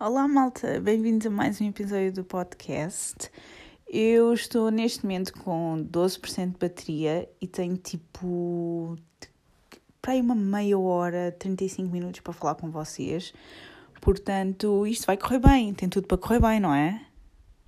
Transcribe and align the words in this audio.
Olá, 0.00 0.28
malta, 0.28 0.78
bem-vindos 0.78 1.26
a 1.26 1.30
mais 1.30 1.60
um 1.60 1.66
episódio 1.66 2.12
do 2.12 2.22
podcast. 2.22 3.28
Eu 3.84 4.32
estou 4.32 4.70
neste 4.70 5.02
momento 5.02 5.32
com 5.32 5.84
12% 5.90 6.52
de 6.52 6.56
bateria 6.56 7.28
e 7.40 7.48
tenho 7.48 7.76
tipo 7.76 8.96
para 10.00 10.12
aí 10.12 10.20
uma 10.20 10.36
meia 10.36 10.78
hora, 10.78 11.34
35 11.36 11.90
minutos 11.90 12.20
para 12.20 12.32
falar 12.32 12.54
com 12.54 12.70
vocês. 12.70 13.34
Portanto, 14.00 14.86
isto 14.86 15.04
vai 15.04 15.16
correr 15.16 15.40
bem, 15.40 15.74
tem 15.74 15.88
tudo 15.88 16.06
para 16.06 16.16
correr 16.16 16.40
bem, 16.40 16.60
não 16.60 16.72
é? 16.72 17.04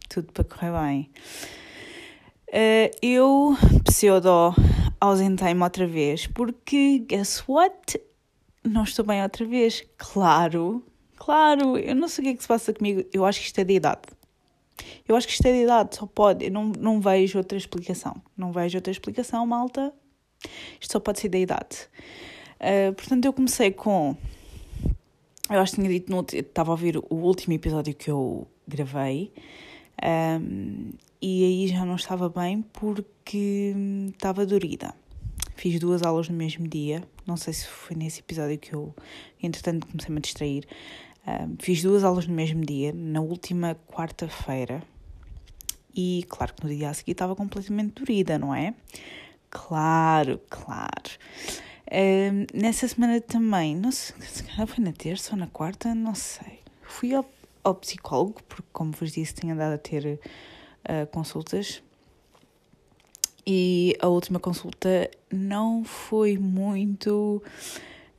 Tudo 0.09 0.33
para 0.33 0.45
correr 0.45 0.71
bem. 0.71 1.11
Uh, 2.47 2.97
eu, 3.03 3.57
pseudo, 3.83 4.55
ausentei-me 5.01 5.65
outra 5.65 5.85
vez 5.85 6.29
porque, 6.29 7.01
guess 7.01 7.43
what? 7.49 8.01
Não 8.63 8.85
estou 8.85 9.05
bem 9.05 9.21
outra 9.21 9.45
vez. 9.45 9.85
Claro, 9.99 10.85
Claro, 11.21 11.77
eu 11.77 11.95
não 11.95 12.09
sei 12.09 12.23
o 12.23 12.25
que 12.25 12.33
é 12.33 12.35
que 12.35 12.43
se 12.43 12.49
passa 12.49 12.73
comigo. 12.73 13.05
Eu 13.13 13.27
acho 13.27 13.39
que 13.41 13.47
isto 13.47 13.59
é 13.59 13.65
de 13.65 13.75
idade. 13.75 14.01
Eu 15.07 15.15
acho 15.15 15.27
que 15.27 15.35
isto 15.35 15.45
é 15.47 15.53
de 15.53 15.65
idade, 15.65 15.95
só 15.95 16.07
pode. 16.07 16.47
Eu 16.47 16.51
não, 16.51 16.73
não 16.79 16.99
vejo 16.99 17.37
outra 17.37 17.59
explicação. 17.59 18.17
Não 18.35 18.51
vejo 18.51 18.79
outra 18.79 18.91
explicação, 18.91 19.47
malta. 19.47 19.93
Isto 20.81 20.93
só 20.93 20.99
pode 20.99 21.21
ser 21.21 21.29
da 21.29 21.39
idade. 21.39 21.77
Uh, 22.59 22.95
portanto, 22.95 23.27
eu 23.27 23.35
comecei 23.35 23.71
com. 23.71 24.17
Eu 25.51 25.61
acho 25.61 25.73
que 25.73 25.83
tinha 25.83 25.91
dito 25.91 26.11
no. 26.11 26.25
Estava 26.33 26.71
a 26.71 26.73
ouvir 26.73 26.97
o 26.97 27.15
último 27.17 27.53
episódio 27.53 27.95
que 27.95 28.11
eu 28.11 28.49
gravei. 28.67 29.31
Um, 30.03 30.93
e 31.21 31.45
aí 31.45 31.69
já 31.69 31.85
não 31.85 31.97
estava 31.97 32.31
bem 32.31 32.63
porque 32.73 33.75
estava 34.15 34.47
dorida. 34.47 34.95
Fiz 35.55 35.79
duas 35.79 36.03
aulas 36.03 36.31
no 36.31 36.35
mesmo 36.35 36.67
dia. 36.67 37.03
Não 37.27 37.37
sei 37.37 37.53
se 37.53 37.67
foi 37.67 37.95
nesse 37.95 38.21
episódio 38.21 38.57
que 38.59 38.73
eu, 38.73 38.95
entretanto, 39.43 39.87
comecei-me 39.87 40.17
a 40.17 40.21
distrair 40.23 40.67
fiz 41.59 41.83
duas 41.83 42.05
aulas 42.05 42.27
no 42.27 42.35
mesmo 42.35 42.65
dia, 42.65 42.93
na 42.93 43.21
última 43.21 43.77
quarta-feira, 43.87 44.83
e 45.95 46.25
claro 46.29 46.55
que 46.55 46.65
no 46.65 46.71
dia 46.71 46.91
a 46.91 46.95
seguir 46.95 47.13
estava 47.13 47.35
completamente 47.35 47.95
dorida, 47.95 48.39
não 48.39 48.55
é? 48.55 48.75
Claro, 49.51 50.41
claro. 50.49 51.11
nessa 52.55 52.87
semana 52.87 53.21
também, 53.21 53.77
não 53.77 53.91
sei, 53.91 54.15
se 54.23 54.45
foi 54.45 54.85
na 54.85 54.93
terça 54.93 55.33
ou 55.33 55.39
na 55.39 55.49
quarta, 55.49 55.95
não 55.95 56.15
sei. 56.15 56.61
Fui 56.83 57.15
ao, 57.15 57.29
ao 57.65 57.75
psicólogo, 57.75 58.41
porque, 58.49 58.69
como 58.73 58.93
vos 58.93 59.13
disse, 59.13 59.35
tinha 59.35 59.53
andado 59.53 59.75
a 59.75 59.79
ter 59.79 60.21
uh, 60.85 61.07
consultas. 61.11 61.83
E 63.47 63.97
a 64.01 64.07
última 64.07 64.39
consulta 64.39 65.11
não 65.33 65.83
foi 65.83 66.39
muito, 66.39 67.43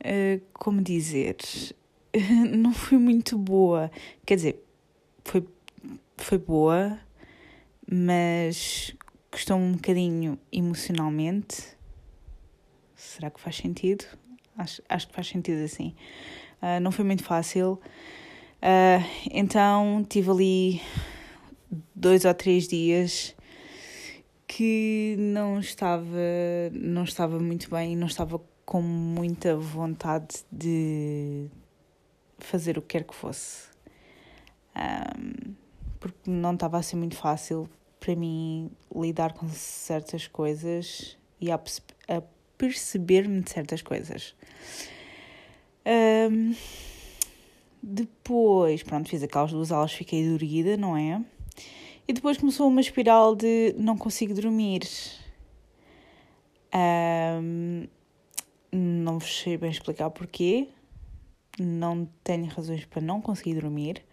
uh, 0.03 0.41
como 0.51 0.81
dizer, 0.81 1.37
não 2.57 2.73
foi 2.73 2.97
muito 2.97 3.37
boa. 3.37 3.91
Quer 4.25 4.35
dizer, 4.35 4.63
foi, 5.23 5.47
foi 6.17 6.37
boa, 6.37 6.99
mas 7.89 8.95
custou 9.29 9.57
um 9.57 9.73
bocadinho 9.73 10.37
emocionalmente. 10.51 11.77
Será 12.95 13.29
que 13.29 13.39
faz 13.39 13.57
sentido? 13.57 14.05
Acho, 14.57 14.81
acho 14.89 15.07
que 15.07 15.13
faz 15.13 15.27
sentido 15.27 15.63
assim. 15.63 15.95
Uh, 16.61 16.79
não 16.81 16.91
foi 16.91 17.05
muito 17.05 17.23
fácil. 17.23 17.79
Uh, 18.61 19.03
então 19.31 20.05
tive 20.07 20.29
ali 20.29 20.81
dois 21.95 22.25
ou 22.25 22.33
três 22.33 22.67
dias 22.67 23.35
que 24.45 25.15
não 25.17 25.59
estava, 25.59 26.05
não 26.73 27.05
estava 27.05 27.39
muito 27.39 27.69
bem, 27.69 27.95
não 27.95 28.07
estava 28.07 28.39
com 28.65 28.81
muita 28.81 29.55
vontade 29.55 30.43
de, 30.51 31.49
fazer 32.45 32.77
o 32.77 32.81
que 32.81 32.89
quer 32.89 33.03
que 33.03 33.15
fosse. 33.15 33.69
Um, 34.75 35.53
porque 35.99 36.29
não 36.29 36.53
estava 36.53 36.77
a 36.77 36.83
ser 36.83 36.95
muito 36.95 37.15
fácil 37.15 37.69
para 37.99 38.15
mim 38.15 38.71
lidar 38.95 39.33
com 39.33 39.47
certas 39.49 40.27
coisas 40.27 41.17
e 41.39 41.51
a, 41.51 41.55
a 41.55 42.21
perceber-me 42.57 43.41
de 43.41 43.51
certas 43.51 43.81
coisas. 43.81 44.35
Um, 45.85 46.55
depois, 47.81 48.83
pronto, 48.83 49.09
fiz 49.09 49.23
aquelas 49.23 49.51
duas 49.51 49.71
aulas, 49.71 49.93
fiquei 49.93 50.27
dorida, 50.27 50.77
não 50.77 50.97
é? 50.97 51.23
E 52.07 52.13
depois 52.13 52.37
começou 52.37 52.67
uma 52.67 52.81
espiral 52.81 53.35
de 53.35 53.75
não 53.77 53.97
consigo 53.97 54.33
dormir. 54.33 54.81
Um, 56.73 57.87
não 58.71 59.19
sei 59.19 59.57
bem 59.57 59.69
explicar 59.69 60.09
porquê 60.09 60.69
não 61.59 62.07
tenho 62.23 62.45
razões 62.45 62.85
para 62.85 63.01
não 63.01 63.21
conseguir 63.21 63.55
dormir. 63.55 64.03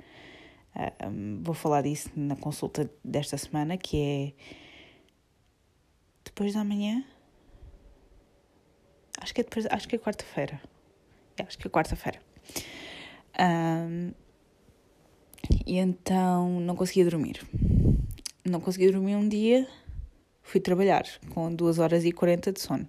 Uh, 0.74 1.42
vou 1.42 1.54
falar 1.54 1.82
disso 1.82 2.10
na 2.14 2.36
consulta 2.36 2.90
desta 3.04 3.36
semana, 3.36 3.76
que 3.76 3.96
é 3.96 4.32
depois 6.24 6.54
da 6.54 6.64
manhã. 6.64 7.04
Acho 9.20 9.34
que 9.34 9.40
é 9.40 9.44
depois, 9.44 9.66
acho 9.66 9.88
que 9.88 9.96
é 9.96 9.98
quarta-feira. 9.98 10.60
É, 11.36 11.42
acho 11.42 11.58
que 11.58 11.66
é 11.66 11.70
quarta-feira. 11.70 12.20
Um, 13.38 14.12
e 15.66 15.78
então 15.78 16.60
não 16.60 16.76
conseguia 16.76 17.04
dormir. 17.04 17.42
Não 18.44 18.60
conseguia 18.60 18.90
dormir 18.90 19.16
um 19.16 19.28
dia, 19.28 19.68
fui 20.42 20.60
trabalhar 20.60 21.04
com 21.30 21.52
2 21.54 21.78
horas 21.78 22.04
e 22.04 22.12
40 22.12 22.52
de 22.52 22.60
sono. 22.60 22.86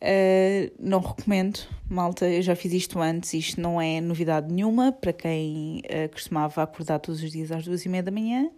Uh, 0.00 0.70
não 0.78 1.00
recomendo, 1.00 1.58
malta. 1.88 2.28
Eu 2.28 2.40
já 2.40 2.54
fiz 2.54 2.72
isto 2.72 3.00
antes, 3.00 3.34
isto 3.34 3.60
não 3.60 3.80
é 3.80 4.00
novidade 4.00 4.52
nenhuma 4.52 4.92
para 4.92 5.12
quem 5.12 5.82
uh, 5.84 6.08
costumava 6.12 6.62
acordar 6.62 7.00
todos 7.00 7.22
os 7.22 7.32
dias 7.32 7.50
às 7.50 7.64
duas 7.64 7.84
e 7.84 7.88
meia 7.88 8.02
da 8.02 8.10
manhã 8.10 8.48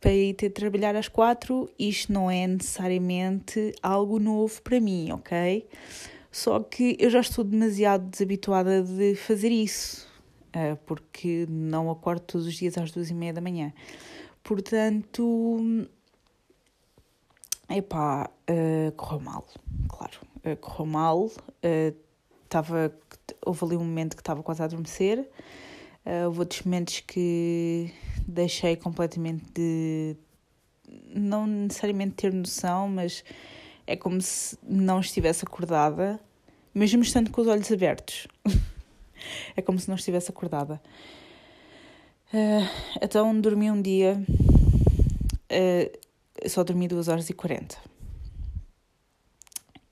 para 0.00 0.12
ir 0.12 0.34
ter 0.34 0.48
de 0.48 0.54
trabalhar 0.54 0.96
às 0.96 1.08
quatro. 1.08 1.70
Isto 1.78 2.12
não 2.12 2.30
é 2.30 2.46
necessariamente 2.46 3.72
algo 3.80 4.18
novo 4.18 4.60
para 4.62 4.80
mim, 4.80 5.12
ok? 5.12 5.66
Só 6.30 6.58
que 6.58 6.96
eu 6.98 7.08
já 7.08 7.20
estou 7.20 7.44
demasiado 7.44 8.10
desabituada 8.10 8.82
de 8.82 9.14
fazer 9.14 9.50
isso, 9.50 10.08
uh, 10.56 10.76
porque 10.84 11.46
não 11.48 11.88
acordo 11.88 12.22
todos 12.22 12.48
os 12.48 12.54
dias 12.54 12.76
às 12.76 12.90
duas 12.90 13.10
e 13.10 13.14
meia 13.14 13.32
da 13.32 13.40
manhã. 13.40 13.72
Portanto, 14.42 15.88
epá, 17.68 18.30
uh, 18.50 18.92
correu 18.92 19.20
mal, 19.20 19.46
claro 19.88 20.34
uh, 20.44 20.56
correu 20.56 20.86
mal. 20.86 21.26
Uh, 21.26 21.94
tava, 22.48 22.94
houve 23.44 23.64
ali 23.64 23.76
um 23.76 23.84
momento 23.84 24.14
que 24.16 24.22
estava 24.22 24.42
quase 24.42 24.62
a 24.62 24.66
adormecer. 24.66 25.28
Uh, 26.04 26.26
houve 26.26 26.40
outros 26.40 26.62
momentos 26.62 27.00
que 27.00 27.92
deixei 28.26 28.76
completamente 28.76 29.44
de. 29.52 30.16
Não 31.08 31.46
necessariamente 31.46 32.14
ter 32.14 32.32
noção, 32.32 32.88
mas 32.88 33.24
é 33.86 33.96
como 33.96 34.20
se 34.20 34.58
não 34.62 35.00
estivesse 35.00 35.44
acordada, 35.44 36.20
mesmo 36.74 37.02
estando 37.02 37.30
com 37.30 37.40
os 37.40 37.46
olhos 37.46 37.70
abertos. 37.72 38.26
é 39.56 39.62
como 39.62 39.78
se 39.78 39.88
não 39.88 39.96
estivesse 39.96 40.30
acordada. 40.30 40.80
Uh, 42.32 42.68
então 43.00 43.40
dormi 43.40 43.70
um 43.70 43.80
dia, 43.80 44.20
uh, 45.50 45.98
só 46.46 46.64
dormi 46.64 46.88
2 46.88 47.08
horas 47.08 47.30
e 47.30 47.32
40 47.32 47.94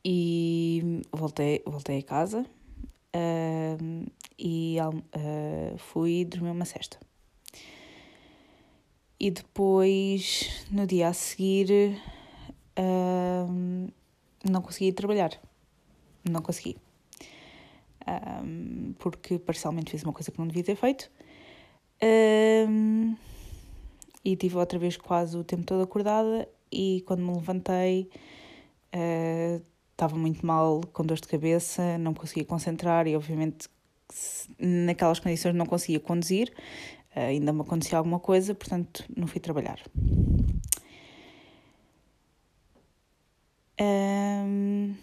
e 0.05 1.03
voltei, 1.13 1.63
voltei 1.65 1.99
a 1.99 2.03
casa 2.03 2.41
uh, 3.15 4.13
e 4.39 4.77
uh, 4.81 5.79
fui 5.79 6.25
dormir 6.25 6.51
uma 6.51 6.65
cesta. 6.65 6.99
E 9.19 9.31
depois, 9.31 10.67
no 10.71 10.85
dia 10.85 11.09
a 11.09 11.13
seguir, 11.13 11.97
uh, 12.77 13.93
não 14.45 14.61
consegui 14.61 14.93
trabalhar. 14.93 15.31
Não 16.29 16.43
consegui. 16.43 16.77
porque 18.99 19.39
parcialmente 19.39 19.93
fiz 19.93 20.03
uma 20.03 20.13
coisa 20.13 20.33
que 20.33 20.39
não 20.39 20.49
devia 20.49 20.65
ter 20.65 20.75
feito. 20.75 21.09
E 24.25 24.37
tive 24.37 24.57
outra 24.57 24.79
vez 24.79 24.97
quase 24.97 25.37
o 25.37 25.45
tempo 25.45 25.65
todo 25.65 25.83
acordada 25.83 26.49
e 26.71 27.03
quando 27.07 27.23
me 27.23 27.35
levantei 27.35 28.09
uh, 28.95 29.63
estava 29.93 30.17
muito 30.17 30.45
mal, 30.45 30.81
com 30.93 31.05
dor 31.05 31.21
de 31.21 31.29
cabeça, 31.29 31.97
não 31.99 32.15
conseguia 32.15 32.45
concentrar 32.45 33.07
e, 33.07 33.15
obviamente, 33.15 33.69
naquelas 34.59 35.21
condições 35.21 35.55
não 35.55 35.67
conseguia 35.67 36.01
conduzir. 36.01 36.53
Uh, 37.15 37.21
ainda 37.21 37.53
me 37.53 37.61
acontecia 37.61 37.99
alguma 37.99 38.19
coisa, 38.19 38.55
portanto, 38.55 39.05
não 39.15 39.27
fui 39.27 39.41
trabalhar. 39.41 39.79
Um, 43.81 44.95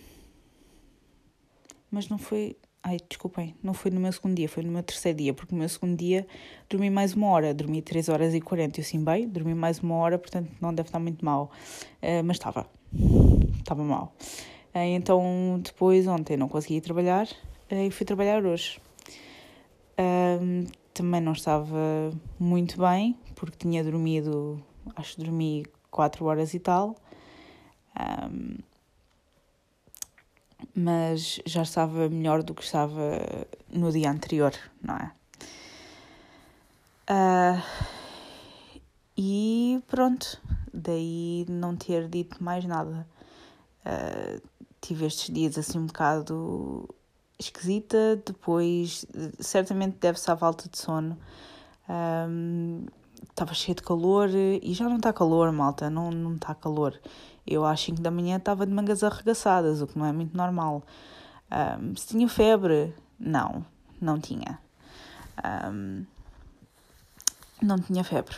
mas 1.92 2.08
não 2.10 2.18
foi. 2.18 2.58
Ai, 2.82 2.98
desculpem, 3.10 3.56
não 3.62 3.74
foi 3.74 3.92
no 3.92 4.00
meu 4.00 4.12
segundo 4.12 4.36
dia, 4.36 4.48
foi 4.48 4.64
no 4.64 4.72
meu 4.72 4.82
terceiro 4.82 5.18
dia, 5.18 5.34
porque 5.34 5.54
no 5.54 5.60
meu 5.60 5.68
segundo 5.68 5.98
dia 5.98 6.26
dormi 6.70 6.90
mais 6.90 7.14
uma 7.14 7.28
hora, 7.28 7.54
dormi 7.54 7.82
3 7.82 8.08
horas 8.08 8.34
e 8.34 8.40
40, 8.40 8.80
eu 8.80 8.84
sim 8.86 9.04
bem, 9.04 9.28
dormi 9.28 9.54
mais 9.54 9.80
uma 9.80 9.96
hora, 9.96 10.18
portanto 10.18 10.50
não 10.62 10.74
deve 10.74 10.88
estar 10.88 11.00
muito 11.00 11.24
mal, 11.24 11.52
uh, 12.02 12.24
mas 12.24 12.38
estava, 12.38 12.70
estava 13.60 13.84
mal. 13.84 14.16
Eh, 14.74 14.94
então, 14.96 15.60
depois, 15.62 16.08
ontem 16.08 16.38
não 16.38 16.48
consegui 16.48 16.80
trabalhar 16.80 17.28
eh, 17.70 17.88
e 17.88 17.92
fui 17.92 18.06
trabalhar 18.06 18.46
hoje. 18.46 18.80
também 20.94 21.22
não 21.22 21.34
estava 21.34 22.12
muito 22.40 22.80
bem, 22.80 23.18
porque 23.36 23.58
tinha 23.58 23.84
dormido, 23.84 24.64
acho 24.96 25.16
que 25.16 25.24
dormi 25.24 25.66
4 25.92 26.26
horas 26.26 26.54
e 26.54 26.60
tal. 26.60 26.96
Mas 30.82 31.42
já 31.46 31.64
estava 31.64 32.08
melhor 32.08 32.42
do 32.42 32.54
que 32.54 32.64
estava 32.64 33.20
no 33.70 33.92
dia 33.92 34.10
anterior, 34.10 34.54
não 34.82 34.96
é? 34.96 35.12
Uh, 37.10 37.62
e 39.18 39.84
pronto, 39.88 40.40
daí 40.74 41.46
não 41.50 41.76
ter 41.76 42.08
dito 42.08 42.42
mais 42.42 42.64
nada. 42.64 43.06
Uh, 43.86 44.42
tive 44.80 45.06
estes 45.06 45.34
dias 45.34 45.58
assim 45.58 45.80
um 45.80 45.88
bocado 45.88 46.88
esquisita, 47.38 48.22
depois 48.26 49.06
certamente 49.40 49.98
deve-se 50.00 50.32
à 50.32 50.38
falta 50.38 50.70
de 50.70 50.78
sono. 50.78 51.18
Um, 51.90 52.86
estava 53.30 53.54
cheio 53.54 53.76
de 53.76 53.84
calor 53.84 54.30
e 54.30 54.74
já 54.74 54.88
não 54.88 54.98
está 54.98 55.12
calor, 55.14 55.52
malta, 55.52 55.90
não, 55.90 56.12
não 56.12 56.36
está 56.36 56.54
calor. 56.54 57.00
Eu 57.46 57.66
às 57.66 57.82
5 57.82 58.02
da 58.02 58.12
manhã 58.12 58.38
estava 58.38 58.66
de 58.66 58.72
mangas 58.72 59.04
arregaçadas, 59.04 59.82
o 59.82 59.88
que 59.88 59.98
não 59.98 60.06
é 60.06 60.12
muito 60.12 60.36
normal. 60.36 60.84
Um, 61.52 61.96
se 61.96 62.08
tinha 62.08 62.28
febre? 62.30 62.94
Não, 63.20 63.66
não 64.00 64.20
tinha. 64.20 64.60
Um, 65.72 66.06
não 67.62 67.80
tinha 67.80 68.04
febre. 68.04 68.36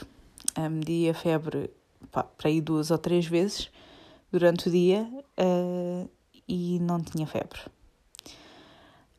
Um, 0.58 0.70
medi 0.70 1.10
a 1.10 1.14
febre 1.14 1.70
para 2.38 2.50
ir 2.50 2.62
duas 2.62 2.90
ou 2.92 2.98
três 2.98 3.26
vezes 3.26 3.70
durante 4.32 4.70
o 4.70 4.72
dia 4.72 5.08
uh, 5.38 6.10
e 6.48 6.80
não 6.80 7.02
tinha 7.02 7.28
febre. 7.28 7.60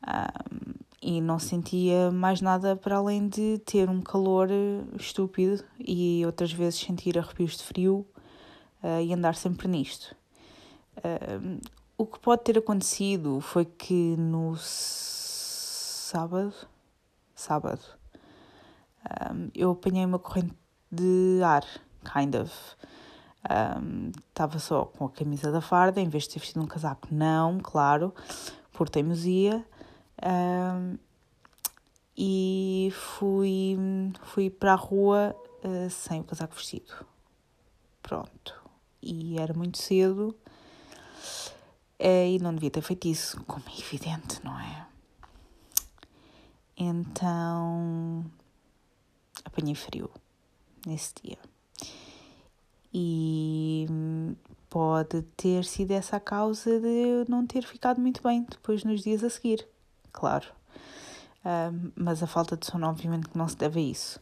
Um, 0.06 0.81
e 1.02 1.20
não 1.20 1.38
sentia 1.38 2.12
mais 2.12 2.40
nada 2.40 2.76
para 2.76 2.96
além 2.96 3.28
de 3.28 3.58
ter 3.66 3.90
um 3.90 4.00
calor 4.00 4.48
estúpido 4.98 5.64
e 5.78 6.22
outras 6.24 6.52
vezes 6.52 6.78
sentir 6.78 7.18
arrepios 7.18 7.56
de 7.56 7.64
frio 7.64 8.06
uh, 8.82 9.02
e 9.02 9.12
andar 9.12 9.34
sempre 9.34 9.66
nisto. 9.66 10.14
Uh, 10.98 11.60
o 11.98 12.06
que 12.06 12.20
pode 12.20 12.44
ter 12.44 12.56
acontecido 12.56 13.40
foi 13.40 13.64
que 13.64 14.16
no 14.16 14.54
sábado, 14.56 16.54
sábado, 17.34 17.82
um, 19.34 19.50
eu 19.54 19.72
apanhei 19.72 20.04
uma 20.04 20.18
corrente 20.18 20.54
de 20.90 21.40
ar, 21.44 21.64
kind 22.12 22.34
of. 22.36 22.52
Estava 24.28 24.56
um, 24.56 24.60
só 24.60 24.84
com 24.84 25.06
a 25.06 25.10
camisa 25.10 25.50
da 25.50 25.60
farda, 25.60 26.00
em 26.00 26.08
vez 26.08 26.24
de 26.24 26.30
ter 26.30 26.38
vestido 26.38 26.62
um 26.62 26.66
casaco, 26.66 27.08
não, 27.10 27.58
claro, 27.60 28.14
por 28.72 28.88
teimosia. 28.88 29.64
Um, 30.22 30.98
e 32.16 32.92
fui, 32.92 33.76
fui 34.22 34.50
para 34.50 34.72
a 34.72 34.76
rua 34.76 35.34
uh, 35.64 35.90
sem 35.90 36.20
o 36.20 36.24
casaco 36.24 36.54
vestido. 36.54 37.06
Pronto. 38.02 38.54
E 39.02 39.38
era 39.38 39.52
muito 39.54 39.78
cedo 39.78 40.36
uh, 42.00 42.26
e 42.28 42.38
não 42.40 42.54
devia 42.54 42.70
ter 42.70 42.82
feito 42.82 43.08
isso, 43.08 43.42
como 43.44 43.64
é 43.68 43.80
evidente, 43.80 44.40
não 44.44 44.58
é? 44.58 44.86
Então 46.76 48.24
apanhei 49.44 49.74
frio 49.74 50.10
nesse 50.86 51.14
dia. 51.22 51.38
E 52.94 53.86
pode 54.68 55.22
ter 55.36 55.64
sido 55.64 55.92
essa 55.92 56.16
a 56.16 56.20
causa 56.20 56.78
de 56.78 56.86
eu 56.86 57.24
não 57.28 57.46
ter 57.46 57.64
ficado 57.64 58.00
muito 58.00 58.22
bem 58.22 58.44
depois 58.48 58.84
nos 58.84 59.02
dias 59.02 59.24
a 59.24 59.30
seguir, 59.30 59.66
claro. 60.12 60.46
Uh, 61.44 61.92
mas 61.96 62.22
a 62.22 62.26
falta 62.26 62.56
de 62.56 62.66
sono, 62.66 62.86
obviamente, 62.86 63.28
que 63.28 63.36
não 63.36 63.48
se 63.48 63.56
deve 63.56 63.80
a 63.80 63.82
isso. 63.82 64.20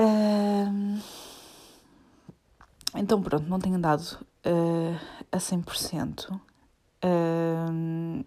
Uh, 0.00 1.00
então, 2.94 3.20
pronto, 3.22 3.48
não 3.48 3.58
tenho 3.58 3.76
andado 3.76 4.18
uh, 4.46 4.98
a 5.30 5.38
100%. 5.38 6.40
Uh, 7.04 8.24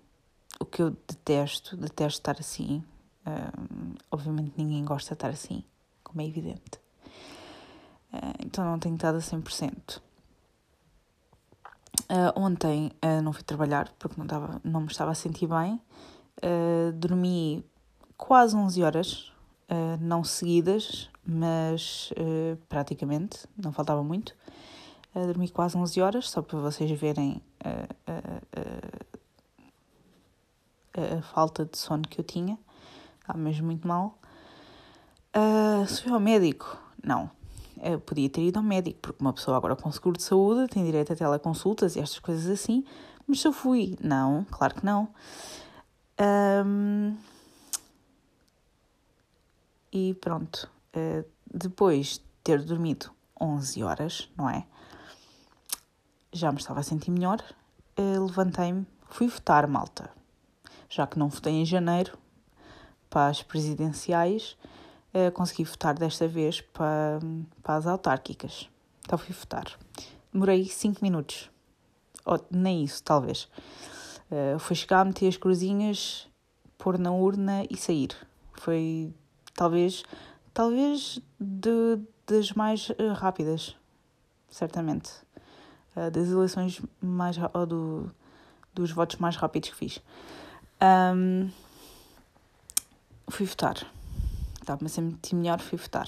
o 0.60 0.66
que 0.66 0.82
eu 0.82 0.92
detesto, 1.08 1.76
detesto 1.76 2.20
estar 2.20 2.38
assim. 2.40 2.84
Uh, 3.26 3.96
obviamente, 4.12 4.54
ninguém 4.58 4.86
gosta 4.86 5.10
de 5.10 5.14
estar 5.14 5.30
assim, 5.30 5.64
como 6.04 6.22
é 6.22 6.26
evidente. 6.28 6.80
Uh, 8.14 8.46
então, 8.46 8.64
não 8.66 8.78
tenho 8.78 8.96
estado 8.96 9.18
a 9.18 9.22
100%. 9.22 10.02
Uh, 12.12 12.38
ontem 12.38 12.92
uh, 13.02 13.22
não 13.22 13.32
fui 13.32 13.42
trabalhar 13.42 13.90
porque 13.98 14.20
não, 14.20 14.28
tava, 14.28 14.60
não 14.66 14.82
me 14.82 14.88
estava 14.88 15.12
a 15.12 15.16
sentir 15.16 15.48
bem. 15.48 15.82
Uh, 16.44 16.92
dormi 16.92 17.64
quase 18.18 18.54
11 18.54 18.84
horas, 18.84 19.32
não 20.02 20.22
seguidas, 20.22 21.10
mas 21.26 22.12
praticamente, 22.68 23.48
não 23.58 23.72
faltava 23.72 24.04
muito. 24.04 24.36
dormi 25.14 25.50
quase 25.50 25.78
11 25.78 26.02
horas, 26.02 26.30
só 26.30 26.42
para 26.42 26.60
vocês 26.60 26.92
verem 27.00 27.42
a 30.94 31.22
falta 31.22 31.66
de 31.66 31.78
sono 31.78 32.04
que 32.04 32.20
eu 32.20 32.24
tinha. 32.24 32.60
Estava 33.22 33.40
mesmo 33.40 33.66
muito 33.66 33.88
mal. 33.88 34.20
Uh, 35.34 35.88
fui 35.88 36.12
ao 36.12 36.20
médico? 36.20 36.78
Não. 37.02 37.32
Eu 37.84 38.00
podia 38.00 38.30
ter 38.30 38.42
ido 38.42 38.58
ao 38.58 38.64
médico, 38.64 39.00
porque 39.02 39.22
uma 39.22 39.34
pessoa 39.34 39.58
agora 39.58 39.76
com 39.76 39.92
seguro 39.92 40.16
de 40.16 40.24
saúde 40.24 40.68
tem 40.68 40.86
direito 40.86 41.14
a 41.14 41.16
teleconsultas 41.16 41.96
e 41.96 42.00
estas 42.00 42.20
coisas 42.20 42.48
assim. 42.48 42.86
Mas 43.28 43.42
se 43.42 43.48
eu 43.48 43.54
fui? 43.54 43.98
Não, 44.02 44.46
claro 44.52 44.76
que 44.76 44.86
não. 44.86 45.10
Um, 46.66 47.18
e 49.92 50.14
pronto. 50.16 50.70
Uh, 50.96 51.26
depois 51.52 52.20
de 52.20 52.22
ter 52.44 52.62
dormido 52.62 53.10
11 53.40 53.84
horas, 53.84 54.30
não 54.38 54.50
é? 54.50 54.66
Já 56.32 56.52
me 56.52 56.60
estava 56.60 56.82
a 56.82 56.84
sentir 56.84 57.10
melhor. 57.10 57.44
Uh, 57.98 58.26
Levantei-me, 58.26 58.86
fui 59.10 59.28
votar, 59.28 59.68
malta. 59.68 60.12
Já 60.88 61.08
que 61.08 61.18
não 61.18 61.30
votei 61.30 61.54
em 61.54 61.66
janeiro 61.66 62.18
para 63.10 63.28
as 63.28 63.42
presidenciais, 63.42 64.58
uh, 65.14 65.32
consegui 65.32 65.64
votar 65.64 65.94
desta 65.94 66.28
vez 66.28 66.62
para, 66.62 67.20
para 67.62 67.76
as 67.76 67.88
autárquicas. 67.88 68.70
Então 69.02 69.18
fui 69.18 69.34
votar. 69.34 69.66
Demorei 70.32 70.66
5 70.66 71.00
minutos. 71.02 71.50
Ou 72.26 72.40
nem 72.50 72.84
isso, 72.84 73.04
talvez. 73.04 73.50
Uh, 74.32 74.58
foi 74.60 74.76
chegar, 74.76 75.06
meter 75.06 75.28
as 75.28 75.38
cruzinhas, 75.38 76.28
pôr 76.78 76.98
na 76.98 77.12
urna 77.12 77.66
e 77.70 77.76
sair. 77.76 78.16
Foi 78.54 79.14
talvez, 79.54 80.04
talvez 80.54 81.20
de, 81.40 82.00
das 82.26 82.52
mais 82.54 82.90
uh, 82.92 83.14
rápidas, 83.14 83.76
certamente. 84.50 85.12
Uh, 85.96 86.10
das 86.10 86.30
eleições 86.30 86.82
mais 87.02 87.36
ou 87.54 87.66
do, 87.66 88.12
dos 88.74 88.92
votos 88.92 89.18
mais 89.18 89.36
rápidos 89.36 89.70
que 89.70 89.76
fiz. 89.76 90.02
Um, 90.82 91.50
fui 93.30 93.46
votar. 93.46 93.76
Estava-me 94.72 94.88
a 94.88 94.90
sentir 94.90 95.36
melhor, 95.36 95.60
fui 95.60 95.78
votar. 95.78 96.08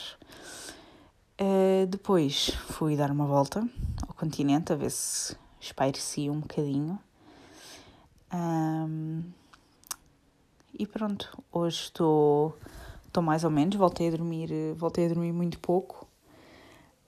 Uh, 1.38 1.86
depois 1.86 2.52
fui 2.70 2.96
dar 2.96 3.12
uma 3.12 3.26
volta 3.26 3.68
ao 4.08 4.14
continente 4.14 4.72
a 4.72 4.76
ver 4.78 4.90
se 4.90 5.36
espairecia 5.60 6.32
um 6.32 6.40
bocadinho. 6.40 6.98
Um, 8.34 9.22
e 10.80 10.88
pronto, 10.88 11.38
hoje 11.52 11.82
estou, 11.82 12.58
estou 13.06 13.22
mais 13.22 13.44
ou 13.44 13.52
menos, 13.52 13.76
voltei 13.76 14.08
a 14.08 14.12
dormir, 14.12 14.50
voltei 14.78 15.08
a 15.08 15.10
dormir 15.10 15.34
muito 15.34 15.60
pouco. 15.60 16.08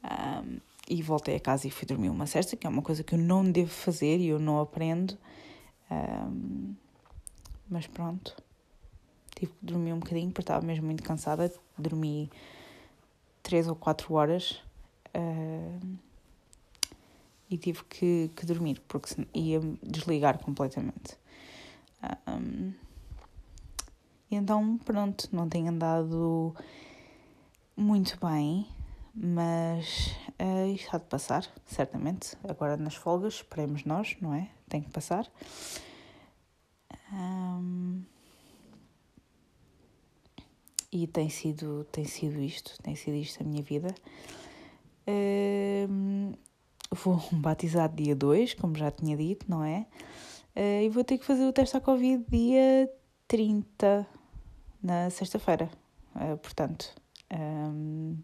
Um, 0.04 0.60
e 0.90 1.02
voltei 1.02 1.38
a 1.38 1.40
casa 1.40 1.68
e 1.68 1.72
fui 1.72 1.88
dormir 1.88 2.10
uma 2.10 2.28
cesta, 2.28 2.58
que 2.58 2.68
é 2.68 2.70
uma 2.70 2.82
coisa 2.82 3.02
que 3.02 3.16
eu 3.16 3.20
não 3.20 3.50
devo 3.50 3.72
fazer 3.72 4.18
e 4.18 4.28
eu 4.28 4.40
não 4.40 4.60
aprendo. 4.60 5.18
Um, 5.90 6.76
mas 7.70 7.88
pronto, 7.88 8.36
tive 9.36 9.52
que 9.52 9.66
dormir 9.66 9.94
um 9.94 10.00
bocadinho 10.00 10.30
porque 10.30 10.42
estava 10.42 10.66
mesmo 10.66 10.86
muito 10.86 11.04
cansada. 11.04 11.54
Dormi 11.78 12.32
3 13.44 13.68
ou 13.68 13.76
4 13.76 14.14
horas. 14.14 14.64
Uh, 15.14 15.98
e 17.50 17.58
tive 17.58 17.84
que, 17.86 18.32
que 18.36 18.46
dormir, 18.46 18.82
porque 18.88 19.28
ia 19.34 19.60
desligar 19.84 20.40
completamente. 20.40 21.18
Um, 22.28 22.74
e 24.30 24.36
então, 24.36 24.78
pronto, 24.80 25.30
não 25.32 25.48
tenho 25.48 25.70
andado 25.70 26.56
muito 27.78 28.18
bem, 28.20 28.68
mas 29.14 30.16
uh, 30.40 30.68
isto 30.74 30.96
há 30.96 31.00
de 31.00 31.06
passar, 31.06 31.48
certamente. 31.66 32.36
Agora 32.48 32.76
nas 32.78 32.96
folgas, 32.96 33.36
esperemos 33.36 33.86
nós, 33.86 34.16
não 34.20 34.34
é? 34.34 34.50
Tem 34.68 34.82
que 34.82 34.90
passar. 34.90 35.30
Um, 37.14 38.04
e 40.96 41.08
tem 41.08 41.28
sido, 41.28 41.86
tem 41.92 42.06
sido 42.06 42.42
isto, 42.42 42.82
tem 42.82 42.96
sido 42.96 43.16
isto 43.18 43.44
a 43.44 43.46
minha 43.46 43.62
vida. 43.62 43.94
Um, 45.06 46.32
vou 46.90 47.22
batizar 47.34 47.94
dia 47.94 48.16
2, 48.16 48.54
como 48.54 48.78
já 48.78 48.90
tinha 48.90 49.18
dito, 49.18 49.46
não 49.50 49.62
é? 49.62 49.86
Uh, 50.56 50.84
e 50.86 50.90
vou 50.90 51.04
ter 51.04 51.18
que 51.18 51.26
fazer 51.26 51.46
o 51.46 51.52
teste 51.52 51.76
à 51.76 51.82
Covid 51.82 52.24
dia 52.30 52.90
30. 53.28 54.08
na 54.82 55.10
sexta-feira. 55.10 55.70
Uh, 56.16 56.38
portanto, 56.38 56.94
um, 57.30 58.18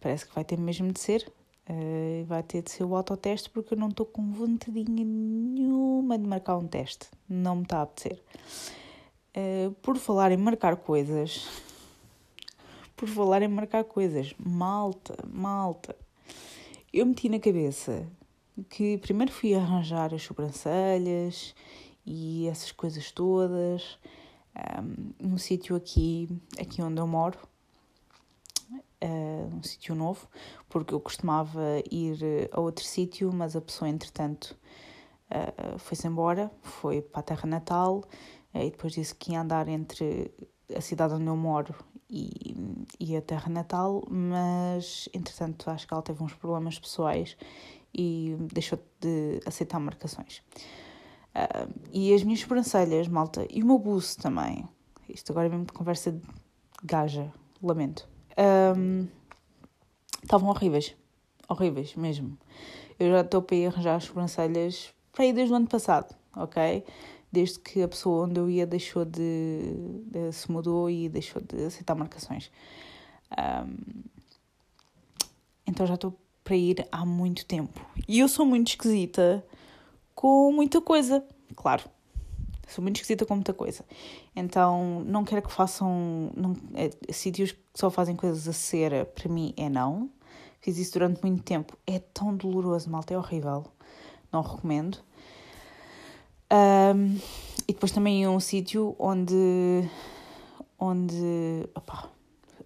parece 0.00 0.26
que 0.26 0.34
vai 0.34 0.44
ter 0.44 0.58
mesmo 0.58 0.92
de 0.92 0.98
ser. 0.98 1.32
Uh, 1.70 2.24
vai 2.26 2.42
ter 2.42 2.60
de 2.62 2.72
ser 2.72 2.82
o 2.82 2.96
autoteste 2.96 3.48
porque 3.48 3.72
eu 3.74 3.78
não 3.78 3.88
estou 3.88 4.04
com 4.04 4.32
vontadinha 4.32 5.04
nenhuma 5.04 6.18
de 6.18 6.26
marcar 6.26 6.56
um 6.56 6.66
teste. 6.66 7.06
Não 7.28 7.54
me 7.54 7.62
está 7.62 7.78
a 7.78 7.82
apetecer. 7.82 8.20
Uh, 9.36 9.70
por 9.74 9.96
falar 9.96 10.32
em 10.32 10.36
marcar 10.36 10.76
coisas, 10.76 11.46
por 13.04 13.10
falar 13.10 13.42
em 13.42 13.48
marcar 13.48 13.84
coisas, 13.84 14.34
malta, 14.38 15.14
malta, 15.30 15.94
eu 16.90 17.04
meti 17.04 17.28
na 17.28 17.38
cabeça 17.38 18.08
que 18.70 18.96
primeiro 18.96 19.30
fui 19.30 19.54
arranjar 19.54 20.14
as 20.14 20.22
sobrancelhas 20.22 21.54
e 22.06 22.48
essas 22.48 22.72
coisas 22.72 23.10
todas 23.12 23.98
um, 25.20 25.34
um 25.34 25.38
sítio 25.38 25.76
aqui, 25.76 26.30
aqui 26.58 26.80
onde 26.80 26.98
eu 26.98 27.06
moro, 27.06 27.38
uh, 29.02 29.54
um 29.54 29.62
sítio 29.62 29.94
novo, 29.94 30.26
porque 30.70 30.94
eu 30.94 31.00
costumava 31.00 31.60
ir 31.90 32.48
a 32.52 32.58
outro 32.58 32.86
sítio, 32.86 33.30
mas 33.34 33.54
a 33.54 33.60
pessoa, 33.60 33.86
entretanto, 33.86 34.56
uh, 35.30 35.78
foi-se 35.78 36.06
embora, 36.06 36.50
foi 36.62 37.02
para 37.02 37.20
a 37.20 37.22
terra 37.22 37.46
natal, 37.46 37.98
uh, 38.54 38.58
e 38.60 38.70
depois 38.70 38.94
disse 38.94 39.14
que 39.14 39.32
ia 39.32 39.42
andar 39.42 39.68
entre 39.68 40.32
a 40.74 40.80
cidade 40.80 41.12
onde 41.12 41.26
eu 41.26 41.36
moro 41.36 41.74
e, 42.10 42.54
e 43.00 43.16
a 43.16 43.22
terra 43.22 43.50
natal, 43.50 44.04
mas, 44.10 45.08
entretanto, 45.12 45.70
acho 45.70 45.86
que 45.86 45.94
ela 45.94 46.02
teve 46.02 46.22
uns 46.22 46.34
problemas 46.34 46.78
pessoais 46.78 47.36
e 47.94 48.36
deixou 48.52 48.78
de 49.00 49.40
aceitar 49.46 49.78
marcações. 49.78 50.42
Uh, 51.34 51.72
e 51.92 52.14
as 52.14 52.22
minhas 52.22 52.40
sobrancelhas, 52.40 53.08
malta, 53.08 53.46
e 53.50 53.62
o 53.62 53.66
meu 53.66 53.78
buço 53.78 54.18
também. 54.18 54.68
Isto 55.08 55.32
agora 55.32 55.46
é 55.46 55.50
mesmo 55.50 55.66
de 55.66 55.72
conversa 55.72 56.12
de 56.12 56.22
gaja, 56.84 57.32
lamento. 57.62 58.08
Um, 58.76 59.06
estavam 60.22 60.48
horríveis. 60.48 60.96
Horríveis, 61.48 61.94
mesmo. 61.94 62.38
Eu 62.98 63.10
já 63.10 63.20
estou 63.20 63.42
para 63.42 63.56
ir 63.56 63.66
arranjar 63.66 63.96
as 63.96 64.04
sobrancelhas 64.04 64.94
para 65.12 65.26
ir 65.26 65.32
desde 65.32 65.52
o 65.52 65.56
ano 65.56 65.68
passado, 65.68 66.14
ok? 66.36 66.84
Desde 67.34 67.58
que 67.58 67.82
a 67.82 67.88
pessoa 67.88 68.26
onde 68.26 68.38
eu 68.38 68.48
ia 68.48 68.64
deixou 68.64 69.04
de, 69.04 69.74
de 70.06 70.30
se 70.30 70.48
mudou 70.52 70.88
e 70.88 71.08
deixou 71.08 71.42
de 71.42 71.64
aceitar 71.64 71.96
marcações. 71.96 72.48
Um, 73.36 74.04
então 75.66 75.84
já 75.84 75.94
estou 75.94 76.16
para 76.44 76.54
ir 76.54 76.86
há 76.92 77.04
muito 77.04 77.44
tempo. 77.44 77.84
E 78.06 78.20
eu 78.20 78.28
sou 78.28 78.46
muito 78.46 78.68
esquisita 78.68 79.44
com 80.14 80.52
muita 80.52 80.80
coisa, 80.80 81.26
claro. 81.56 81.82
Sou 82.68 82.82
muito 82.82 82.96
esquisita 82.96 83.26
com 83.26 83.34
muita 83.34 83.52
coisa. 83.52 83.84
Então, 84.36 85.02
não 85.04 85.24
quero 85.24 85.42
que 85.42 85.52
façam. 85.52 86.30
Não, 86.36 86.54
é, 86.74 86.90
sítios 87.12 87.50
que 87.50 87.60
só 87.74 87.90
fazem 87.90 88.14
coisas 88.14 88.46
a 88.46 88.52
cera, 88.52 89.04
para 89.04 89.28
mim 89.28 89.52
é 89.56 89.68
não. 89.68 90.08
Fiz 90.60 90.78
isso 90.78 90.92
durante 90.92 91.20
muito 91.20 91.42
tempo. 91.42 91.76
É 91.84 91.98
tão 91.98 92.34
doloroso, 92.36 92.88
malta, 92.88 93.12
é 93.12 93.18
horrível. 93.18 93.64
Não 94.32 94.40
recomendo. 94.40 94.98
Um, 96.52 97.18
e 97.66 97.72
depois 97.72 97.92
também 97.92 98.26
um 98.28 98.40
sítio 98.40 98.94
onde. 98.98 99.34
onde. 100.78 101.68
Opa, 101.74 102.10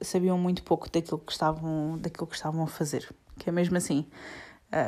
sabiam 0.01 0.39
muito 0.39 0.63
pouco 0.63 0.91
daquilo 0.91 1.19
que 1.19 1.33
estavam, 1.33 1.99
daquilo 1.99 2.27
que 2.27 2.37
estavam 2.37 2.63
a 2.63 2.67
fazer. 2.67 3.09
Que 3.39 3.49
é 3.49 3.53
mesmo 3.53 3.77
assim. 3.77 4.07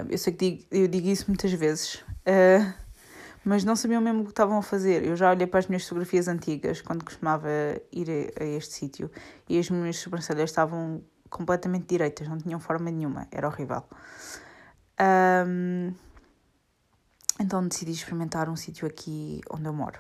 Eu 0.08 0.18
sei 0.18 0.32
que 0.32 0.50
digo, 0.50 0.66
eu 0.70 0.88
digo 0.88 1.08
isso 1.08 1.24
muitas 1.28 1.50
vezes, 1.52 1.94
uh, 1.94 2.70
mas 3.42 3.64
não 3.64 3.74
sabiam 3.74 4.02
mesmo 4.02 4.20
o 4.20 4.24
que 4.24 4.30
estavam 4.30 4.58
a 4.58 4.62
fazer. 4.62 5.06
Eu 5.06 5.16
já 5.16 5.30
olhei 5.30 5.46
para 5.46 5.58
as 5.58 5.66
minhas 5.66 5.84
fotografias 5.84 6.28
antigas, 6.28 6.82
quando 6.82 7.02
costumava 7.02 7.48
ir 7.90 8.34
a, 8.38 8.44
a 8.44 8.46
este 8.46 8.74
sítio, 8.74 9.10
e 9.48 9.58
as 9.58 9.70
minhas 9.70 9.96
sobrancelhas 9.96 10.50
estavam 10.50 11.02
completamente 11.30 11.86
direitas, 11.86 12.28
não 12.28 12.36
tinham 12.36 12.60
forma 12.60 12.90
nenhuma, 12.90 13.26
era 13.30 13.46
horrível. 13.46 13.82
Um, 15.00 15.94
então 17.40 17.66
decidi 17.66 17.92
experimentar 17.92 18.48
um 18.48 18.56
sítio 18.56 18.86
aqui 18.86 19.40
onde 19.50 19.66
eu 19.66 19.72
moro. 19.72 19.98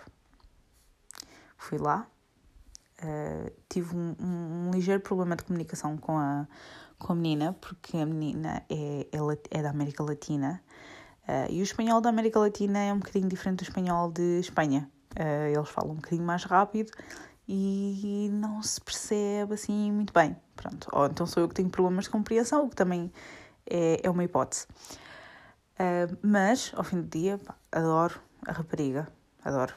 Fui 1.56 1.78
lá, 1.78 2.06
uh, 3.02 3.52
tive 3.68 3.96
um, 3.96 4.14
um, 4.20 4.68
um 4.68 4.70
ligeiro 4.70 5.00
problema 5.00 5.36
de 5.36 5.44
comunicação 5.44 5.96
com 5.96 6.16
a 6.18 6.46
com 7.00 7.14
a 7.14 7.16
menina, 7.16 7.56
porque 7.60 7.96
a 7.96 8.06
menina 8.06 8.62
é, 8.68 9.06
é, 9.10 9.58
é 9.58 9.62
da 9.62 9.70
América 9.70 10.04
Latina 10.04 10.62
uh, 11.26 11.50
e 11.50 11.60
o 11.60 11.62
espanhol 11.62 12.00
da 12.00 12.10
América 12.10 12.38
Latina 12.38 12.78
é 12.78 12.92
um 12.92 12.98
bocadinho 12.98 13.26
diferente 13.26 13.58
do 13.58 13.62
espanhol 13.62 14.12
de 14.12 14.38
Espanha. 14.38 14.88
Uh, 15.18 15.56
eles 15.56 15.68
falam 15.70 15.92
um 15.92 15.96
bocadinho 15.96 16.22
mais 16.22 16.44
rápido 16.44 16.92
e 17.48 18.28
não 18.32 18.62
se 18.62 18.80
percebe 18.80 19.54
assim 19.54 19.90
muito 19.90 20.12
bem. 20.12 20.36
Pronto, 20.54 20.88
ou 20.92 21.06
então 21.06 21.26
sou 21.26 21.42
eu 21.42 21.48
que 21.48 21.54
tenho 21.54 21.70
problemas 21.70 22.04
de 22.04 22.10
compreensão, 22.10 22.66
o 22.66 22.68
que 22.68 22.76
também 22.76 23.10
é, 23.66 24.00
é 24.04 24.10
uma 24.10 24.22
hipótese. 24.22 24.66
Uh, 25.80 26.14
mas, 26.22 26.72
ao 26.76 26.84
fim 26.84 27.00
do 27.00 27.08
dia, 27.08 27.38
pá, 27.38 27.56
adoro 27.72 28.20
a 28.46 28.52
rapariga, 28.52 29.08
adoro. 29.42 29.74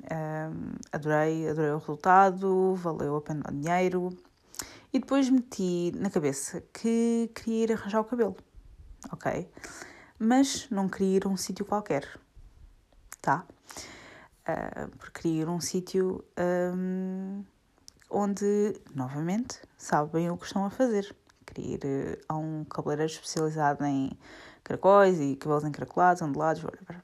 Uh, 0.00 0.76
adorei, 0.90 1.48
adorei 1.48 1.70
o 1.70 1.78
resultado, 1.78 2.74
valeu 2.74 3.14
a 3.14 3.20
pena 3.20 3.44
o 3.48 3.52
dinheiro, 3.52 4.08
e 4.92 4.98
depois 4.98 5.30
meti 5.30 5.92
na 5.94 6.10
cabeça 6.10 6.60
que 6.72 7.30
queria 7.36 7.62
ir 7.62 7.72
arranjar 7.72 8.00
o 8.00 8.04
cabelo, 8.04 8.36
ok? 9.12 9.48
Mas 10.18 10.68
não 10.70 10.88
queria 10.88 11.18
ir 11.18 11.26
a 11.26 11.28
um 11.28 11.36
sítio 11.36 11.64
qualquer, 11.64 12.04
tá? 13.20 13.46
Uh, 14.40 14.88
porque 14.98 15.22
queria 15.22 15.42
ir 15.42 15.46
a 15.46 15.52
um 15.52 15.60
sítio 15.60 16.24
um, 16.74 17.44
onde, 18.10 18.74
novamente, 18.92 19.60
sabem 19.78 20.30
o 20.30 20.36
que 20.36 20.46
estão 20.46 20.64
a 20.64 20.70
fazer. 20.70 21.14
Queria 21.46 21.74
ir 21.76 22.24
a 22.28 22.36
um 22.36 22.64
cabeleireiro 22.64 23.12
especializado 23.12 23.84
em 23.84 24.10
caracóis 24.64 25.20
e 25.20 25.36
cabelos 25.36 25.64
encaracolados, 25.64 26.22
ondulados, 26.22 26.62
whatever. 26.62 27.00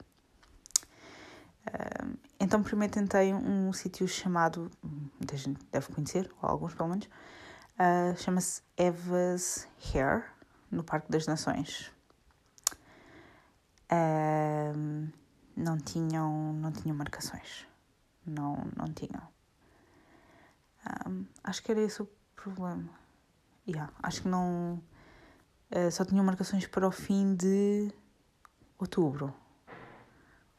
Uh, 1.67 2.17
então 2.39 2.63
primeiro 2.63 2.93
tentei 2.93 3.33
um, 3.33 3.69
um 3.69 3.73
sítio 3.73 4.07
chamado, 4.07 4.71
muita 4.83 5.37
gente 5.37 5.59
deve 5.71 5.87
conhecer, 5.93 6.31
ou 6.41 6.49
alguns 6.49 6.73
pelo 6.73 6.89
menos, 6.89 7.07
Uh, 7.79 8.13
Chama-se 8.17 8.61
Eva's 8.75 9.65
Hair, 9.79 10.25
no 10.69 10.83
Parque 10.83 11.09
das 11.09 11.25
Nações. 11.25 11.89
Uh, 13.89 15.09
não 15.55 15.77
tinham 15.77 16.51
não 16.51 16.73
tinham 16.73 16.97
marcações. 16.97 17.65
Não, 18.25 18.67
não 18.75 18.93
tinham. 18.93 19.25
Um, 21.07 21.25
acho 21.41 21.63
que 21.63 21.71
era 21.71 21.79
esse 21.79 22.01
o 22.01 22.09
problema. 22.35 22.89
Yeah, 23.65 23.93
acho 24.03 24.23
que 24.23 24.27
não. 24.27 24.83
Uh, 25.71 25.91
só 25.91 26.03
tinham 26.03 26.23
marcações 26.25 26.65
para 26.65 26.87
o 26.87 26.91
fim 26.91 27.35
de 27.35 27.91
outubro. 28.77 29.33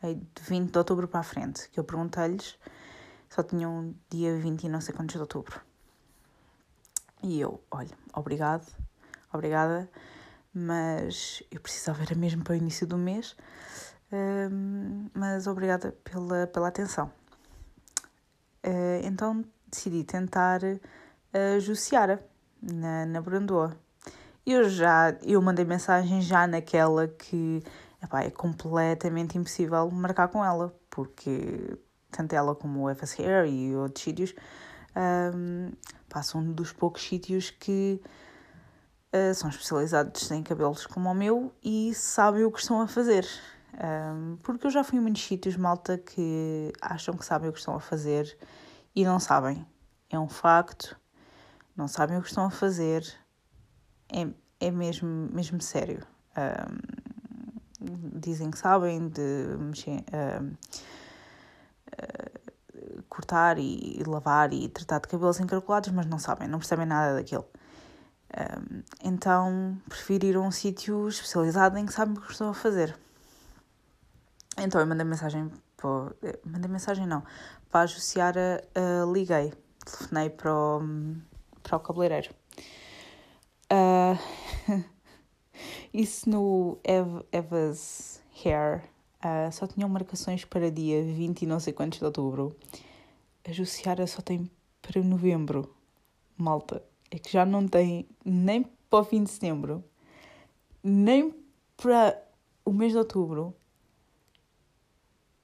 De 0.03 0.43
20 0.43 0.71
de 0.71 0.79
outubro 0.79 1.09
para 1.09 1.21
a 1.21 1.23
frente. 1.23 1.69
Que 1.69 1.79
eu 1.79 1.85
perguntei-lhes, 1.85 2.59
só 3.29 3.43
tinham 3.43 3.95
dia 4.09 4.37
20 4.37 4.65
e 4.65 4.69
não 4.69 4.81
sei 4.81 4.95
quantos 4.95 5.15
de 5.15 5.21
outubro. 5.21 5.61
E 7.23 7.39
eu, 7.39 7.63
olha, 7.71 7.97
obrigado, 8.15 8.67
obrigada, 9.33 9.91
mas 10.55 11.43
eu 11.51 11.61
precisava 11.61 12.03
era 12.03 12.15
mesmo 12.15 12.43
para 12.43 12.55
o 12.55 12.57
início 12.57 12.87
do 12.87 12.97
mês, 12.97 13.37
um, 14.11 15.11
mas 15.13 15.47
obrigada 15.47 15.93
pela, 16.03 16.47
pela 16.47 16.69
atenção. 16.69 17.13
Uh, 18.65 19.05
então 19.05 19.45
decidi 19.71 20.03
tentar 20.03 20.61
a 21.33 21.59
Jussiara, 21.59 22.27
na, 22.61 23.07
na 23.07 23.21
Brandoa. 23.21 23.77
Eu 24.53 24.69
já, 24.69 25.17
eu 25.23 25.41
mandei 25.41 25.65
mensagem 25.65 26.21
já 26.21 26.45
naquela 26.45 27.07
que 27.07 27.63
epá, 28.03 28.25
é 28.25 28.31
completamente 28.31 29.39
impossível 29.39 29.89
marcar 29.93 30.27
com 30.27 30.45
ela, 30.45 30.75
porque 30.91 31.79
tanto 32.11 32.35
ela 32.35 32.53
como 32.57 32.85
o 32.85 32.91
FS 32.93 33.21
Hair 33.21 33.47
e 33.47 33.77
outros 33.77 34.03
sítios 34.03 34.35
um, 34.97 35.71
passam 36.09 36.43
dos 36.53 36.73
poucos 36.73 37.01
sítios 37.01 37.51
que 37.51 38.01
uh, 39.15 39.33
são 39.37 39.49
especializados 39.49 40.29
em 40.33 40.43
cabelos 40.43 40.85
como 40.85 41.09
o 41.09 41.15
meu 41.15 41.55
e 41.63 41.95
sabem 41.95 42.45
o 42.45 42.51
que 42.51 42.59
estão 42.59 42.81
a 42.81 42.89
fazer. 42.89 43.25
Um, 43.73 44.37
porque 44.43 44.67
eu 44.67 44.71
já 44.73 44.83
fui 44.83 44.99
em 44.99 45.01
muitos 45.01 45.23
sítios, 45.23 45.57
malta, 45.57 45.97
que 45.97 46.73
acham 46.81 47.17
que 47.17 47.25
sabem 47.25 47.49
o 47.49 47.53
que 47.53 47.61
estão 47.61 47.77
a 47.77 47.81
fazer 47.81 48.37
e 48.97 49.05
não 49.05 49.21
sabem. 49.21 49.65
É 50.11 50.19
um 50.19 50.29
facto, 50.29 50.99
não 51.77 51.87
sabem 51.87 52.19
o 52.19 52.21
que 52.21 52.27
estão 52.27 52.47
a 52.47 52.51
fazer. 52.51 53.07
É, 54.13 54.67
é 54.67 54.71
mesmo, 54.71 55.29
mesmo 55.33 55.61
sério. 55.61 56.03
Um, 56.37 58.19
dizem 58.21 58.51
que 58.51 58.59
sabem 58.59 59.09
de 59.09 59.57
mexer. 59.59 60.05
Um, 60.13 60.57
cortar 63.09 63.59
e 63.59 64.03
lavar 64.07 64.53
e 64.53 64.69
tratar 64.69 65.01
de 65.01 65.09
cabelos 65.09 65.41
encaracolados, 65.41 65.91
mas 65.91 66.07
não 66.07 66.19
sabem, 66.19 66.49
não 66.49 66.59
percebem 66.59 66.87
nada 66.87 67.15
daquilo. 67.17 67.47
Um, 68.33 68.83
então 69.03 69.77
prefiro 69.89 70.27
ir 70.27 70.37
a 70.37 70.41
um 70.41 70.51
sítio 70.51 71.09
especializado 71.09 71.77
em 71.79 71.85
que 71.85 71.93
sabem 71.93 72.17
o 72.17 72.21
que 72.21 72.31
estou 72.31 72.51
a 72.51 72.55
fazer. 72.55 72.97
Então 74.57 74.81
eu 74.81 74.87
mandei 74.87 75.05
mensagem 75.05 75.51
para. 75.77 76.15
Eh, 76.23 76.39
mandei 76.45 76.71
mensagem 76.71 77.07
não. 77.07 77.23
Para 77.71 77.81
a 77.83 77.87
Jussiara 77.87 78.63
uh, 78.77 79.13
liguei. 79.13 79.53
telefonei 79.85 80.31
para 80.31 80.53
o, 80.53 80.83
para 81.63 81.77
o 81.77 81.81
cabeleireiro. 81.81 82.35
Uh, 83.71 84.83
isso 85.95 86.29
no 86.29 86.79
Ev 86.83 87.23
Eva's 87.31 88.23
Hair 88.45 88.83
uh, 89.25 89.53
só 89.53 89.67
tinham 89.67 89.89
marcações 89.89 90.45
para 90.45 90.71
dia 90.71 91.03
20 91.05 91.43
e 91.43 91.47
não 91.47 91.61
sei 91.61 91.73
quantos 91.73 91.99
de 91.99 92.05
outubro. 92.05 92.57
A 93.47 93.53
Jussiara 93.53 94.07
só 94.07 94.21
tem 94.21 94.51
para 94.83 95.03
novembro. 95.03 95.75
Malta, 96.37 96.83
é 97.11 97.19
que 97.19 97.31
já 97.31 97.45
não 97.45 97.67
tem 97.69 98.09
nem 98.25 98.65
para 98.89 99.01
o 99.01 99.05
fim 99.05 99.23
de 99.23 99.31
setembro, 99.31 99.85
nem 100.83 101.35
para 101.77 102.23
o 102.65 102.73
mês 102.73 102.93
de 102.93 102.99
outubro, 102.99 103.55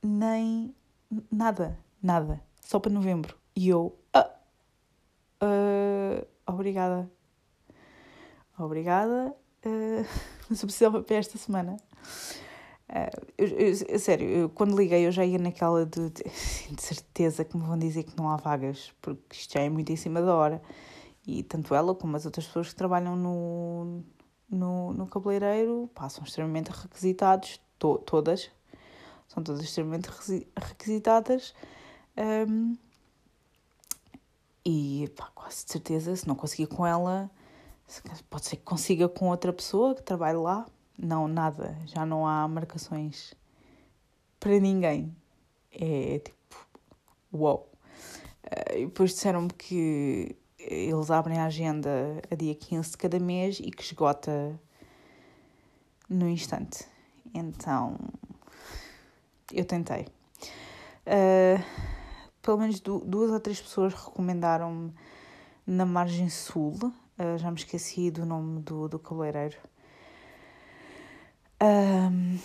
nem 0.02 0.75
nada, 1.30 1.78
nada, 2.02 2.42
só 2.61 2.78
para 2.78 2.92
novembro. 2.92 3.37
E 3.54 3.68
eu, 3.68 3.97
uh, 5.42 6.26
obrigada, 6.47 7.11
obrigada, 8.59 9.35
uh, 9.67 10.07
mas 10.49 10.63
eu 10.63 10.67
precisava 10.67 11.03
para 11.03 11.17
esta 11.17 11.39
semana. 11.39 11.77
Uh, 12.89 13.27
eu, 13.37 13.49
eu, 13.89 13.99
sério, 13.99 14.29
eu, 14.29 14.49
quando 14.49 14.77
liguei 14.77 15.07
eu 15.07 15.11
já 15.11 15.25
ia 15.25 15.39
naquela 15.39 15.85
de, 15.85 16.11
de, 16.71 16.83
certeza 16.83 17.45
que 17.45 17.57
me 17.57 17.65
vão 17.65 17.79
dizer 17.79 18.05
que 18.05 18.17
não 18.17 18.31
há 18.31 18.37
vagas, 18.37 18.93
porque 19.03 19.37
isto 19.37 19.55
já 19.55 19.61
é 19.61 19.69
muito 19.69 19.91
em 19.91 19.97
cima 19.97 20.23
da 20.23 20.35
hora. 20.35 20.63
E 21.27 21.43
tanto 21.43 21.75
ela 21.75 21.95
como 21.95 22.17
as 22.17 22.25
outras 22.25 22.47
pessoas 22.47 22.69
que 22.69 22.77
trabalham 22.77 23.17
no, 23.17 24.05
no, 24.49 24.93
no 24.93 25.07
cabeleireiro 25.09 25.91
são 26.09 26.23
extremamente 26.23 26.69
requisitados, 26.71 27.61
to, 27.79 27.99
todas, 27.99 28.51
são 29.27 29.43
todas 29.43 29.63
extremamente 29.63 30.09
requisitadas. 30.57 31.53
Um, 32.17 32.77
e 34.65 35.13
pá, 35.17 35.31
quase 35.35 35.65
de 35.65 35.73
certeza, 35.73 36.17
se 36.17 36.27
não 36.27 36.35
conseguir 36.35 36.67
com 36.67 36.87
ela, 36.87 37.31
pode 38.28 38.47
ser 38.47 38.57
que 38.57 38.62
consiga 38.62 39.09
com 39.09 39.28
outra 39.28 39.52
pessoa 39.52 39.95
que 39.95 40.02
trabalhe 40.02 40.38
lá. 40.38 40.66
Não, 40.99 41.28
nada, 41.28 41.78
já 41.87 42.07
não 42.07 42.26
há 42.26 42.47
marcações 42.49 43.35
para 44.40 44.59
ninguém. 44.59 45.14
É, 45.71 46.16
é 46.16 46.19
tipo, 46.19 46.66
uau. 47.33 47.71
Uh, 48.45 48.76
e 48.76 48.87
depois 48.87 49.11
disseram-me 49.11 49.50
que 49.50 50.37
eles 50.59 51.11
abrem 51.11 51.38
a 51.38 51.47
agenda 51.47 52.21
a 52.31 52.35
dia 52.35 52.55
15 52.55 52.90
de 52.93 52.97
cada 52.97 53.19
mês 53.19 53.61
e 53.61 53.71
que 53.71 53.83
esgota 53.83 54.59
no 56.09 56.28
instante. 56.28 56.87
Então, 57.35 57.99
eu 59.52 59.64
tentei. 59.64 60.07
Uh, 61.07 61.62
pelo 62.40 62.59
menos 62.59 62.81
duas 62.81 63.31
ou 63.31 63.40
três 63.40 63.61
pessoas 63.61 63.93
recomendaram-me 63.93 64.95
na 65.66 65.85
margem 65.85 66.28
sul. 66.28 66.93
Uh, 67.18 67.38
já 67.38 67.50
me 67.50 67.56
esqueci 67.56 68.11
do 68.11 68.26
nome 68.26 68.61
do, 68.61 68.88
do 68.88 68.99
cabeleireiro. 68.99 69.56
Um, 71.62 72.38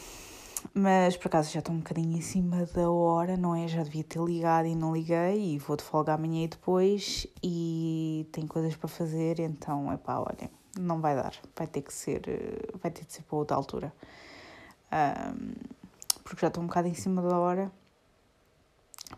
mas 0.74 1.18
por 1.18 1.28
acaso 1.28 1.52
já 1.52 1.60
estou 1.60 1.76
um 1.76 1.80
bocadinho 1.80 2.18
em 2.18 2.22
cima 2.22 2.66
da 2.68 2.90
hora, 2.90 3.36
não 3.36 3.56
é? 3.56 3.68
Já 3.68 3.84
devia 3.84 4.04
ter 4.04 4.22
ligado 4.22 4.68
e 4.68 4.76
não 4.76 4.94
liguei 4.94 5.56
e 5.56 5.58
vou 5.58 5.76
de 5.76 5.84
folga 5.84 6.14
amanhã 6.14 6.46
e 6.46 6.48
depois 6.48 7.28
e 7.44 8.28
tenho 8.32 8.48
coisas 8.48 8.76
para 8.76 8.88
fazer, 8.88 9.40
então 9.40 9.92
é 9.92 9.98
pá, 9.98 10.20
olha, 10.20 10.50
não 10.80 11.02
vai 11.02 11.16
dar, 11.16 11.34
vai 11.56 11.68
ter 11.68 11.82
que 11.82 11.94
ser, 11.94 12.22
vai 12.82 12.92
ter 12.92 13.06
de 13.06 13.14
ser 13.14 13.24
para 13.24 13.38
outra 13.38 13.58
altura. 13.58 13.94
Um, 14.92 15.54
porque 16.24 16.42
já 16.42 16.48
estou 16.48 16.64
um 16.64 16.68
bocado 16.68 16.88
em 16.88 16.94
cima 16.94 17.22
da 17.22 17.38
hora. 17.38 17.72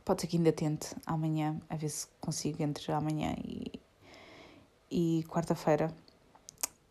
Pode 0.04 0.22
ser 0.22 0.28
que 0.28 0.38
ainda 0.38 0.52
tente 0.52 0.96
amanhã, 1.06 1.60
a 1.70 1.76
ver 1.76 1.90
se 1.90 2.08
consigo 2.20 2.64
entre 2.64 2.92
amanhã 2.92 3.36
e, 3.38 3.72
e 4.94 5.26
quarta-feira. 5.28 5.92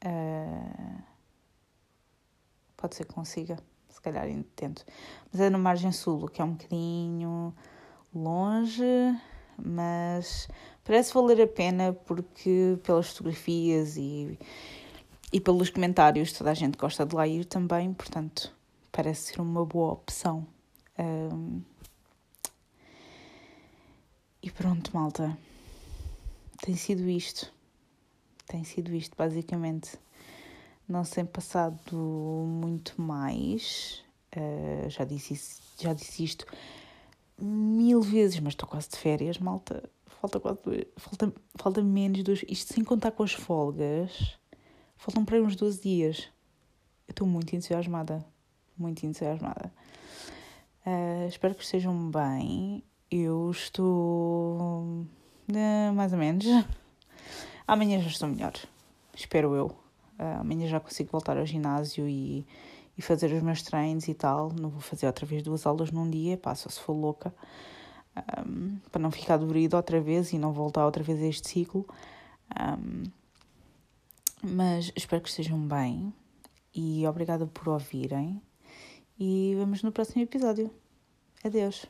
Uh, 0.05 1.03
pode 2.77 2.97
ser 2.97 3.05
que 3.05 3.15
consiga 3.15 3.57
se 3.89 4.01
calhar 4.01 4.27
tento. 4.57 4.85
Mas 5.31 5.41
é 5.41 5.49
no 5.49 5.59
Margem 5.59 5.93
Sul, 5.93 6.29
que 6.29 6.43
é 6.43 6.45
um 6.45 6.55
bocadinho 6.55 7.55
longe, 8.13 8.83
mas 9.57 10.49
parece 10.83 11.15
valer 11.15 11.41
a 11.43 11.47
pena 11.47 11.93
porque 11.93 12.77
pelas 12.83 13.11
fotografias 13.11 13.97
e, 13.97 14.37
e 15.33 15.41
pelos 15.41 15.71
comentários 15.71 16.33
toda 16.33 16.51
a 16.51 16.55
gente 16.55 16.77
gosta 16.77 17.07
de 17.07 17.15
lá 17.15 17.27
ir 17.29 17.45
também, 17.45 17.95
portanto 17.95 18.53
parece 18.91 19.33
ser 19.33 19.41
uma 19.41 19.65
boa 19.65 19.93
opção. 19.93 20.45
Um, 20.99 21.63
e 24.43 24.51
pronto, 24.51 24.91
malta. 24.93 25.39
Tem 26.61 26.75
sido 26.77 27.09
isto. 27.09 27.53
Tem 28.53 28.65
sido 28.65 28.95
isto, 28.95 29.17
basicamente 29.17 29.99
não 30.87 31.03
se 31.05 31.15
tem 31.15 31.25
passado 31.25 31.97
muito 31.97 33.01
mais. 33.01 34.05
Uh, 34.37 34.91
já, 34.91 35.05
disse 35.07 35.33
isso, 35.33 35.63
já 35.81 35.95
disse 35.95 36.23
isto 36.23 36.47
mil 37.41 38.03
vezes, 38.03 38.39
mas 38.41 38.53
estou 38.53 38.69
quase 38.69 38.91
de 38.91 38.99
férias, 38.99 39.39
malta. 39.39 39.83
Falta, 40.21 40.39
quase, 40.39 40.87
falta, 40.99 41.33
falta 41.57 41.83
menos 41.83 42.23
dos. 42.23 42.45
Isto 42.47 42.75
sem 42.75 42.85
contar 42.85 43.13
com 43.13 43.23
as 43.23 43.33
folgas, 43.33 44.39
faltam 44.97 45.25
para 45.25 45.37
aí 45.37 45.43
uns 45.43 45.57
12 45.57 45.81
dias. 45.81 46.29
Eu 47.09 47.13
estou 47.13 47.27
muito 47.27 47.57
entusiasmada. 47.57 48.23
Muito 48.77 49.07
entusiasmada. 49.07 49.73
Uh, 50.85 51.27
espero 51.27 51.55
que 51.55 51.65
estejam 51.65 52.11
bem. 52.11 52.85
Eu 53.11 53.51
estou. 53.51 55.07
Uh, 55.49 55.93
mais 55.95 56.13
ou 56.13 56.19
menos. 56.19 56.45
Amanhã 57.67 58.01
já 58.01 58.09
estou 58.09 58.29
melhor. 58.29 58.53
Espero 59.15 59.55
eu. 59.55 59.67
Uh, 60.19 60.41
amanhã 60.41 60.69
já 60.69 60.81
consigo 60.81 61.11
voltar 61.11 61.37
ao 61.37 61.47
ginásio 61.47 62.09
e, 62.09 62.47
e 62.97 63.03
fazer 63.03 63.33
os 63.33 63.43
meus 63.43 63.63
treinos 63.63 64.09
e 64.09 64.15
tal. 64.15 64.53
Não 64.53 64.69
vou 64.69 64.81
fazer 64.81 65.07
outra 65.07 65.27
vez 65.27 65.43
duas 65.43 65.67
aulas 65.67 65.91
num 65.91 66.09
dia, 66.09 66.37
passa 66.37 66.69
se 66.71 66.81
for 66.81 66.93
louca. 66.93 67.35
Um, 68.47 68.77
para 68.91 69.01
não 69.01 69.11
ficar 69.11 69.39
dolorido 69.39 69.77
outra 69.77 70.01
vez 70.01 70.33
e 70.33 70.39
não 70.39 70.53
voltar 70.53 70.85
outra 70.85 71.03
vez 71.03 71.21
a 71.21 71.27
este 71.27 71.49
ciclo. 71.49 71.87
Um, 72.61 73.05
mas 74.43 74.93
espero 74.97 75.23
que 75.23 75.29
estejam 75.29 75.59
bem 75.59 76.13
e 76.75 77.07
obrigada 77.07 77.47
por 77.47 77.69
ouvirem. 77.69 78.43
E 79.19 79.55
vemos 79.57 79.83
no 79.83 79.93
próximo 79.93 80.23
episódio. 80.23 80.71
Adeus. 81.45 81.87